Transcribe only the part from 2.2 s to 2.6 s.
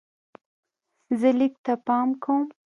کوم.